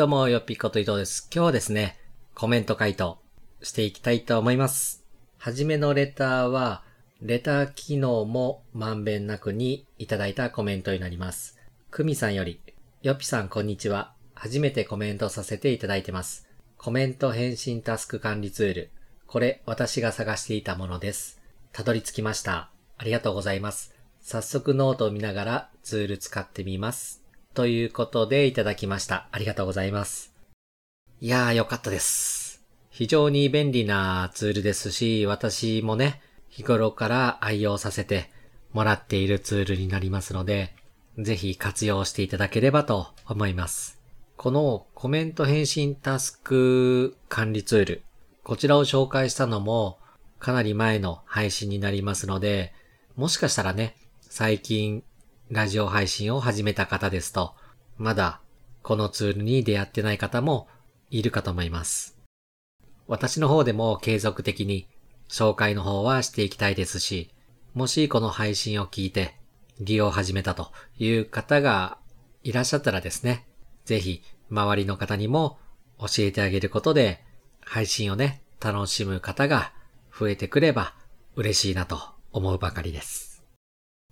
[0.00, 1.28] どうも、よっぴこと伊藤です。
[1.30, 1.98] 今日はですね、
[2.34, 3.18] コメント回答
[3.60, 5.04] していきたいと思います。
[5.36, 6.82] はじめのレターは、
[7.20, 11.58] レター機能もまんべんなくにいただいたコメントになります。
[11.90, 12.60] くみさんより、
[13.02, 14.14] よっぴさんこんにちは。
[14.34, 16.48] 初めてコメントさせていただいてます。
[16.78, 18.90] コメント返信タスク管理ツール。
[19.26, 21.42] これ、私が探していたものです。
[21.72, 22.70] たどり着きました。
[22.96, 23.94] ありがとうございます。
[24.22, 27.19] 早速ノートを見ながらツール使ってみます。
[27.52, 29.26] ということでいただきました。
[29.32, 30.32] ありがとうございます。
[31.20, 32.62] いやーよかったです。
[32.90, 38.30] 非常に便利なツールですし、私もね、日頃から愛用させて
[38.72, 40.74] もらっているツールになりますので、
[41.18, 43.98] ぜひ活用していただければと思います。
[44.36, 48.02] このコメント返信タスク管理ツール、
[48.44, 49.98] こちらを紹介したのも
[50.38, 52.72] かなり前の配信になりますので、
[53.16, 55.02] もしかしたらね、最近
[55.50, 57.56] ラジオ配信を始めた方ですと、
[57.98, 58.40] まだ
[58.82, 60.68] このツールに出会ってない方も
[61.10, 62.16] いるかと思います。
[63.08, 64.86] 私の方でも継続的に
[65.28, 67.30] 紹介の方はしていきたいですし、
[67.74, 69.34] もしこの配信を聞いて
[69.80, 70.70] 利用を始めたと
[71.00, 71.98] いう方が
[72.44, 73.44] いらっしゃったらですね、
[73.84, 75.58] ぜひ周りの方にも
[75.98, 77.24] 教えてあげることで
[77.60, 79.72] 配信をね、楽しむ方が
[80.16, 80.94] 増えてくれば
[81.34, 81.98] 嬉しいなと
[82.30, 83.42] 思うばかりです。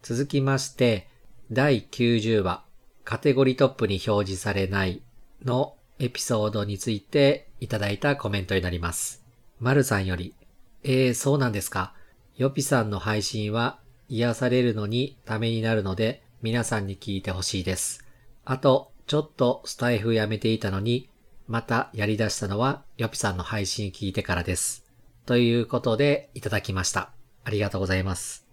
[0.00, 1.12] 続きまして、
[1.50, 2.64] 第90話、
[3.04, 5.02] カテゴリートップに表示されない
[5.44, 9.22] のエピソードについていただいたコメントになります。
[9.60, 10.34] まるさんより、
[10.82, 11.92] えー、そうなんですか？
[12.36, 13.78] よぴさんの配信は
[14.08, 18.04] 癒されるのにためになるので皆さんに聞いてほしいです。
[18.44, 21.08] あと、ちょっとスタイフやめていたのに、
[21.46, 24.84] またやり出したのはよぴさんの配信聞いてからです。
[25.26, 27.10] ということでいただきました。
[27.44, 28.43] ありがとうございます。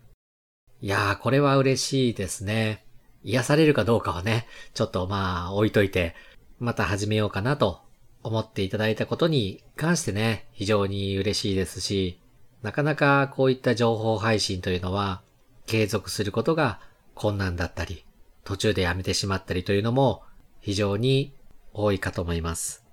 [0.81, 2.83] いやー、これは嬉しいですね。
[3.23, 6.15] 癒されるかどうかはね、ちょっとまあ置いといて、
[6.59, 7.81] また始めようかなと
[8.23, 12.19] 思っていただいたことに関してね、非常に嬉しいですし、
[12.63, 15.21] なかなかこういった情報配信というのは
[15.67, 16.79] 継続することが
[17.13, 18.03] 困難だったり、
[18.43, 20.23] 途中でやめてしまったりというのも
[20.61, 21.31] 非常に
[21.73, 22.83] 多いかと思います。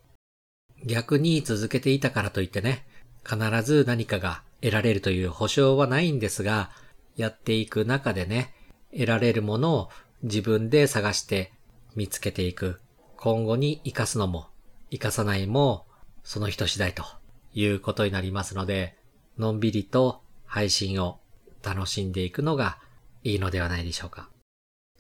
[0.85, 2.87] 逆に続けていたからといってね、
[3.27, 6.71] 必ず何かが得られるという保証はないんですが、
[7.19, 8.55] やっていく中でね、
[8.93, 9.91] 得られるものを
[10.23, 11.53] 自分で探して
[11.97, 12.81] 見つけていく。
[13.17, 14.47] 今後に活かすのも、
[14.91, 15.85] 活かさないも、
[16.23, 17.05] その人次第と
[17.53, 18.97] いうことになりますので、
[19.37, 21.19] のんびりと配信を
[21.65, 22.79] 楽しんでいくのが
[23.25, 24.31] いいのではないでしょうか。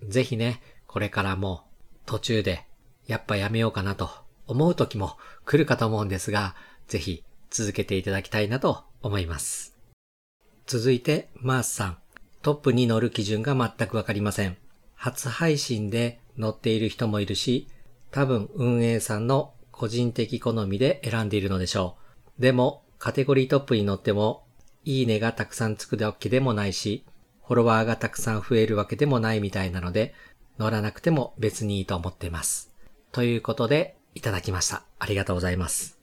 [0.02, 1.64] ぜひね、これからも
[2.04, 2.66] 途中で
[3.06, 4.10] やっぱやめようかなと
[4.48, 6.56] 思う時も来るかと思うんですが、
[6.88, 9.76] ぜひ続けていただきたいなと思います。
[10.66, 11.98] 続いて、マースさん。
[12.48, 14.56] トップに乗る基準が全くわかりません。
[14.94, 17.68] 初配信で乗っている人もいるし、
[18.10, 21.98] 多分運営さんの個人的好みで選んでいるのでしょ
[22.38, 22.40] う。
[22.40, 24.46] でも、カテゴリートップに乗っても、
[24.86, 27.04] いいねがたくさんつくわけでもないし、
[27.44, 30.14] フォロワーがたくさん増えるわけでもないみたいなので、
[30.58, 32.72] 乗らなくても別にいいと思っています。
[33.12, 34.84] ということで、いただきました。
[34.98, 35.98] ありがとうございます。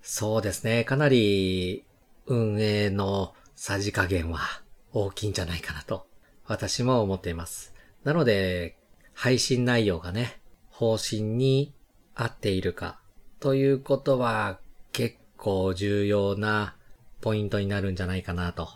[0.00, 0.84] そうですね。
[0.84, 1.84] かなり、
[2.26, 4.64] 運営のさじ加減は
[4.98, 6.06] 大きいんじゃないかなと、
[6.46, 7.74] 私も思っています。
[8.04, 8.78] なので、
[9.12, 10.40] 配信内容がね、
[10.70, 11.74] 方針に
[12.14, 12.98] 合っているか、
[13.38, 14.58] ということは
[14.92, 16.76] 結構重要な
[17.20, 18.70] ポイントになるんじゃないかなと。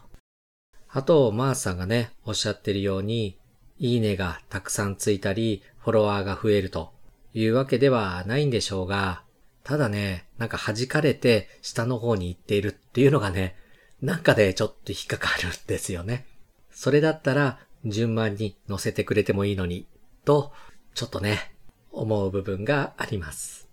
[0.90, 3.38] あと、マースさんがね、おっしゃってるように、
[3.78, 6.92] いいねがたくさんついたり、フォロワーが増えると
[7.32, 9.22] いうわけではないんでしょうが、
[9.64, 13.56] ただね、なんか弾かれて下の方に行っているっていうのがね、
[14.02, 16.26] なんかでちょっと引っかかるんですよね。
[16.70, 19.86] それだったら順番に乗せてくれてもいいのに、
[20.24, 20.52] と、
[20.94, 21.54] ちょっとね、
[21.92, 23.68] 思う部分があります。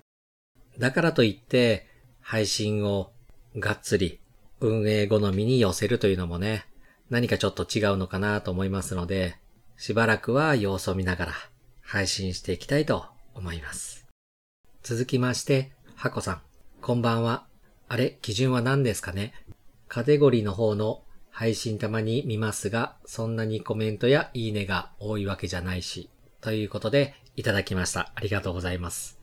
[0.77, 1.87] だからといって、
[2.21, 3.11] 配信を
[3.55, 4.19] がっつり
[4.59, 6.65] 運営好みに寄せるというのもね、
[7.09, 9.37] 何かちょっと違うのかなと思いますので、
[9.77, 11.33] しばらくは様子を見ながら
[11.81, 14.05] 配信していきたいと思います。
[14.83, 16.41] 続きまして、ハコさん、
[16.81, 17.45] こんばんは。
[17.87, 19.33] あれ、基準は何ですかね？
[19.87, 26.09] カテゴリーの方の配信たまに見ますが、そんなにコメントやいいねが多いわけじゃないし、
[26.41, 28.11] ということで、いただきました。
[28.15, 29.19] ありがとうございます。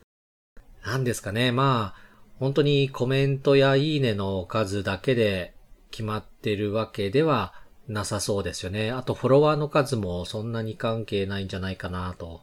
[0.85, 2.05] 何ですかねまあ、
[2.39, 5.53] 本当にコメントやいいねの数だけで
[5.91, 7.53] 決まってるわけでは
[7.87, 8.91] なさそうですよね。
[8.91, 12.41] あとフォロワーの数もそんなに関係ないんじゃないかなと。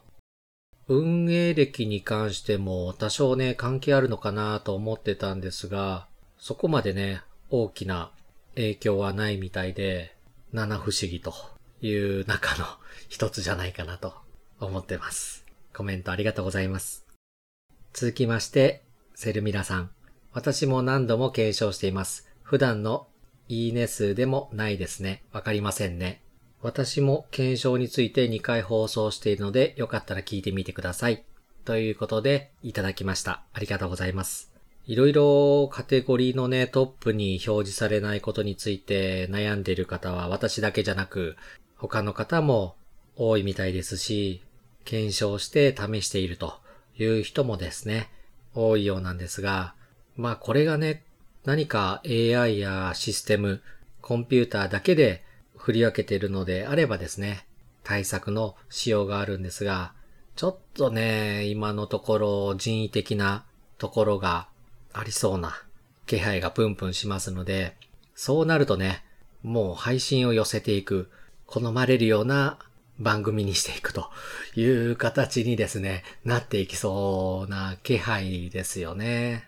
[0.87, 7.21] 運営歴に関しても多少ね、関係あるのかなと思ってたんですが、そこまでね、
[7.55, 8.09] 大きな
[8.55, 10.15] 影響はないみたいで、
[10.53, 11.35] 七不思議と
[11.81, 12.65] いう中の
[13.09, 14.15] 一つじゃないかなと
[14.59, 15.45] 思ってます。
[15.71, 17.05] コメントありがとうございます。
[17.93, 18.81] 続きまして、
[19.13, 19.91] セルミラさん。
[20.31, 22.27] 私も何度も検証しています。
[22.41, 23.05] 普段の
[23.47, 25.21] いいね数でもないですね。
[25.31, 26.23] わかりませんね。
[26.63, 31.23] 私も検証について2回放送しているので、よかったら聞いてみてください。
[31.65, 33.43] ということで、いただきました。
[33.53, 34.52] ありがとうございます。
[34.85, 41.37] いろいろカテゴリーのね、トップに表示されないことについて悩んでいる方は私だけじゃなく、
[41.77, 42.75] 他の方も
[43.15, 44.41] 多いみたいですし、
[44.83, 46.55] 検証して試していると
[46.97, 48.09] いう人もですね、
[48.53, 49.73] 多いようなんですが、
[50.17, 51.03] まあこれがね、
[51.45, 53.61] 何か AI やシステム、
[54.01, 55.23] コンピューターだけで
[55.55, 57.45] 振り分けているのであればですね、
[57.85, 59.93] 対策の仕様があるんですが、
[60.35, 63.45] ちょっとね、今のところ人為的な
[63.77, 64.47] ところが
[64.93, 65.53] ありそうな
[66.05, 67.75] 気配がプンプンしますので、
[68.15, 69.03] そうなるとね、
[69.41, 71.09] もう配信を寄せていく、
[71.45, 72.57] 好まれるような
[72.99, 74.09] 番組にしていくと
[74.55, 79.47] いう形にですね、なっていきそうな気配ですよね。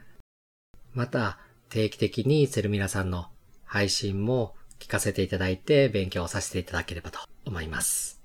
[0.93, 1.39] また、
[1.69, 3.27] 定期的にセルミラさんの
[3.65, 8.21] 配信も聞かせていただいて勉強させていただければと思います。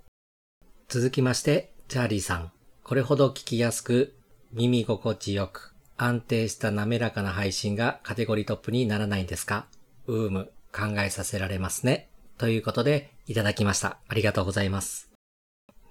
[0.88, 2.52] 続きまして、チャーリーさん。
[2.84, 4.16] これほど聞きやすく、
[4.52, 5.69] 耳心地よく、
[6.02, 9.66] 安定した滑らかな配信がカテゴリートップにならないんですか？
[10.06, 12.08] うーむ、考えさせられますね。
[12.38, 13.98] ということで、いただきました。
[14.08, 15.10] ありがとうございます。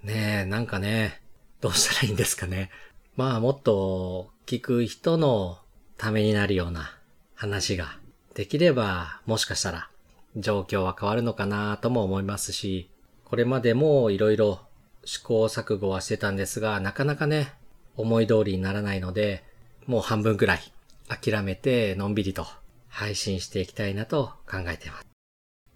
[0.02, 1.22] ねえ、なんかね、
[1.60, 2.70] どうしたらいいんですかね？
[3.16, 5.58] まあ、もっと聞く人の
[5.96, 6.98] ためになるような
[7.36, 7.96] 話が
[8.34, 9.90] できれば、もしかしたら
[10.34, 12.90] 状況は変わるのかなとも思いますし、
[13.24, 14.66] これまでも色々
[15.04, 17.52] 試行錯誤はしてたんですが、なかなかね、
[17.96, 19.48] 思い通りにならないので、
[19.90, 20.60] もう半分くらい
[21.08, 22.46] 諦めてのんびりと
[22.86, 25.06] 配信していきたいなと考えています。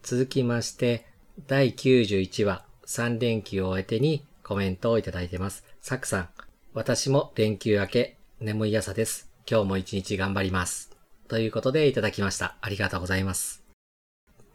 [0.04, 1.04] 続きまして、
[1.48, 5.64] 第91話3連休を終えてにコメントをいただいてます。
[5.80, 6.28] サクさん、
[6.74, 9.32] 私も連休明け眠い朝です。
[9.50, 10.96] 今日も一日頑張ります。
[11.26, 12.56] ということでいただきました。
[12.60, 13.64] ありがとうございます。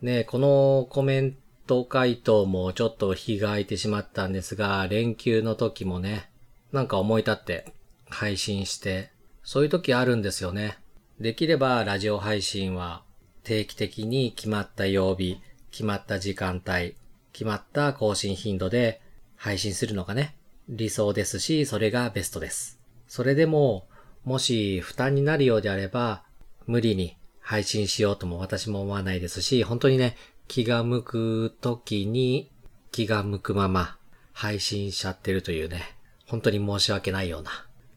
[0.01, 1.35] ねこのコメン
[1.67, 6.29] ト回答もちょっと日が空いてしまったんですが、連休の時もね、
[6.71, 7.73] なんか思い立って
[8.07, 9.11] 配信して
[9.49, 10.77] そういう時あるんですよね。
[11.19, 13.01] できればラジオ配信は
[13.41, 15.41] 定期的に決まった曜日、
[15.71, 16.95] 決まった時間帯、
[17.33, 19.01] 決まった更新頻度で
[19.35, 20.35] 配信するのがね、
[20.67, 22.79] 理想ですし、それがベストです。
[23.07, 23.87] それでも、
[24.23, 26.21] もし負担になるようであれば、
[26.67, 30.15] 無理に配信しようとも私も思わないですし、本当にね、
[30.47, 32.51] 気が向く時に
[32.91, 33.97] 気が向くまま
[34.31, 35.95] 配信しちゃってるというね、
[36.27, 37.49] 本当に申し訳ないような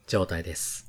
[0.07, 0.82] 状態です。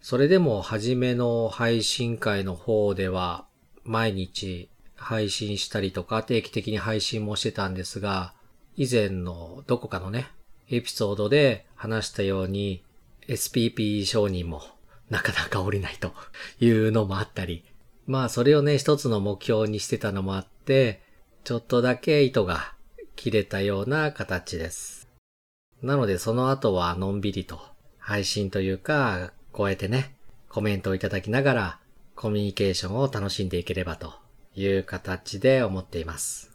[0.00, 3.44] それでも初めの配信会の方では
[3.84, 8.34] 毎日配信したりとか定期的に配信もしてたんですが、
[8.76, 10.28] 以前のどこかのね、
[10.70, 12.82] エピソードで話したように
[13.28, 14.62] SPP 承認も
[15.08, 16.12] なかなか降りないと
[16.60, 17.64] いうのもあったり、
[18.06, 21.02] まあそれをね一つの目標にしてたのもあって、
[21.44, 22.74] ちょっとだけ糸が
[23.16, 25.08] 切れたような形です。
[25.82, 27.60] なのでその後はのんびりと
[27.98, 30.14] 配信というかこうやってね、
[30.48, 31.78] コメントをいただきながら、
[32.14, 34.14] コミュニケーションを楽しんでいければと
[34.54, 36.50] いう形で思っています。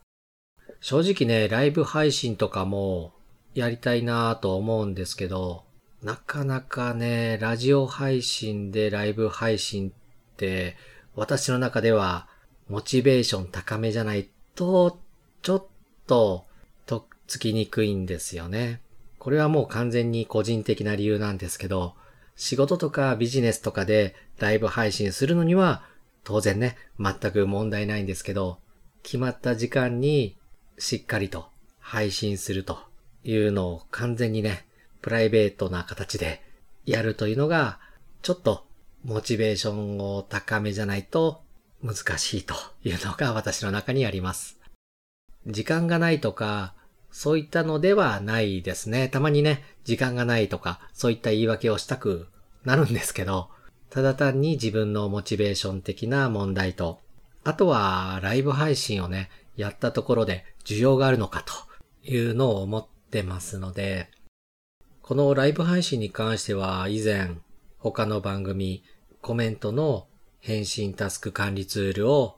[0.80, 3.14] 正直ね、ライブ配信とかも
[3.54, 5.64] やりたいなぁと思うんですけど、
[6.04, 9.94] なかなかね、ラジオ配信でライブ配信っ
[10.38, 10.78] て
[11.16, 12.28] 私の中では
[12.70, 15.00] モチベーション高めじゃないと、
[15.42, 15.66] ちょっ
[16.06, 16.46] と
[16.86, 18.82] とっつきにくいんですよね。
[19.18, 21.96] これはもう完全に個人的な理由なんですけど、
[22.36, 25.84] 仕事とかビジネスとかでライブ配信するのには
[26.26, 28.58] 当然ね、全く問題ないんですけど、
[29.04, 30.36] 決まった時間に
[30.80, 31.48] しっかりと
[31.80, 32.80] 配信すると
[33.24, 34.66] いうのを完全にね、
[35.02, 36.42] プライベートな形で
[36.86, 37.80] やるというのが、
[38.24, 38.66] ちょっと
[39.04, 41.44] モチベーションを高めじゃないと
[41.84, 44.60] 難しいというのが私の中にあります。
[45.46, 46.74] 時間がないとか、
[47.18, 49.08] そういったのではないですね。
[49.08, 52.28] たまにね、時間がないとか、そういった言い訳をしたく
[52.66, 53.48] なるんですけど、
[53.90, 57.00] ただ単に自分のモチベーション的な問題と、
[57.46, 61.54] あとはライブ配信をね、やったところで需要があるのかと
[62.04, 64.12] いうのを思ってますので、
[65.02, 67.38] このライブ配信に関しては以前
[67.78, 68.84] 他の番組
[69.22, 70.08] コメントの
[70.42, 72.36] 返信タスク管理ツールを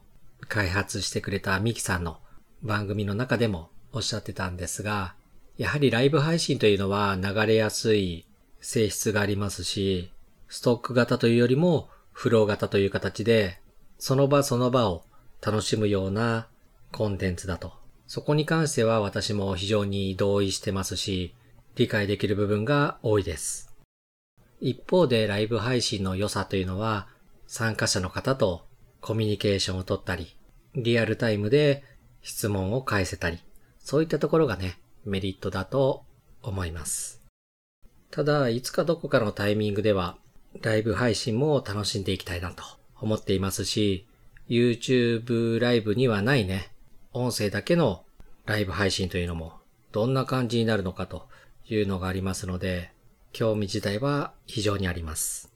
[0.47, 2.19] 開発してくれたミキさんの
[2.61, 5.15] 番組の中でもおっしゃってたんですが、
[5.57, 8.25] やはりライブ配信というのは流れやすい
[8.61, 10.11] 性質がありますし、
[10.47, 13.59] ストック型というよりもフロー型という形で、
[13.99, 15.03] その場その場を
[15.41, 16.47] 楽しむような
[16.91, 17.73] コンテンツだと。
[18.07, 21.33] そこに関しては私も非常に同意してますし、
[21.75, 23.73] 理解できる部分が多いです。
[24.59, 27.07] 一方でライブ配信の良さというのは、
[27.45, 28.65] 参加者の方と
[29.01, 30.35] コミュニケーションをとったり、
[30.75, 31.83] リアルタイムで
[32.21, 33.39] 質問を返せたり、
[33.87, 36.03] そういったところがね、メリットだと
[36.43, 37.21] 思います。
[38.11, 40.17] ただ、いつかどこかのタイミングでは、
[40.61, 42.65] ライブ配信も楽しんでいきたいなと
[42.99, 44.05] 思っていますし、
[44.49, 46.69] YouTube ライブにはないね、
[47.13, 48.03] 音声だけの
[48.45, 49.53] ライブ配信というのも、
[49.93, 51.29] どんな感じになるのかと
[51.69, 52.91] いうのがありますので、
[53.31, 55.49] 興味自体は非常にあります。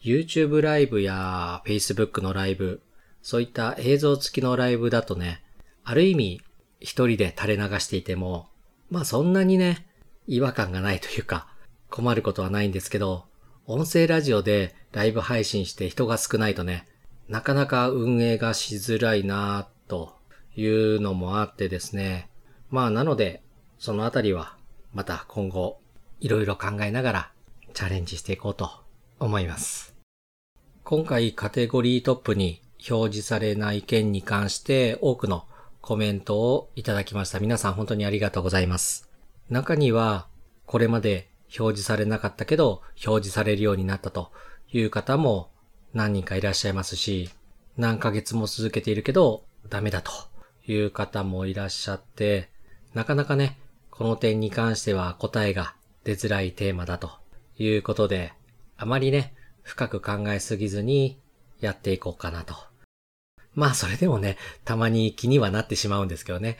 [0.00, 2.80] YouTube ライブや Facebook のライブ、
[3.22, 5.42] そういった映像付きのライブだとね、
[5.82, 6.42] ある意味
[6.80, 8.48] 一人で垂れ流していても、
[8.90, 9.86] まあそんなにね、
[10.26, 11.46] 違和感がないというか、
[11.90, 13.26] 困ることはないんですけど、
[13.66, 16.88] 音声ラジオでライブ配信して人が少ないとね、
[17.28, 20.16] なかなか運営がしづらいなと
[20.56, 22.28] いうのもあってですね。
[22.70, 23.42] まあなので、
[23.78, 24.56] そのあたりは
[24.92, 25.80] また今後
[26.20, 27.32] いろいろ考えながら
[27.72, 28.70] チャレンジしていこうと
[29.18, 29.94] 思います。
[30.82, 35.44] 今回カテゴリートップに表示されない件に関して多くの
[35.80, 37.40] コメントをいただきました。
[37.40, 39.10] 皆さん本当にありがとうございます。
[39.48, 40.26] 中には
[40.66, 44.30] これまで表示されなかったけど表示されるようになったと
[44.72, 45.50] いう方も
[45.94, 47.30] 何人かいらっしゃいますし、
[47.76, 50.12] 何ヶ月も続けているけどダメだと
[50.66, 52.48] いう方もいらっしゃって、
[52.94, 53.58] なかなかね、
[53.90, 57.10] この点に関しては答えが出づらいテーマだと
[57.58, 58.32] いうことで、
[58.76, 61.18] あまりね、深く考えすぎずに
[61.60, 62.69] やっていこうかなと。
[63.54, 66.58] まあそれでもね、たまに気にはなってしまうんですけどね。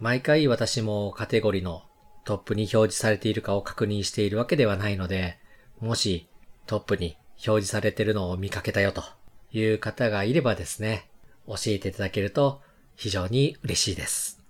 [0.00, 1.82] 毎回私もカテゴリーの
[2.24, 5.38] トップに表示されているかを確認しているわけではないので、
[5.80, 6.28] もし
[6.66, 7.16] トップに
[7.46, 9.02] 表示されているのを見かけたよと
[9.52, 11.10] いう方がいればですね、
[11.46, 12.60] 教えていただけると
[12.94, 14.42] 非常に嬉しいです。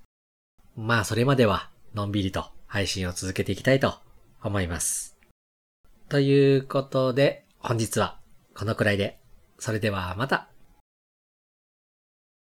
[0.77, 3.95] まあそれまではのんびりと配信を続けていきたいと
[4.43, 5.17] 思います。
[6.09, 8.19] ということで、本日は
[8.55, 9.21] このくらいで、
[9.59, 10.49] それではまた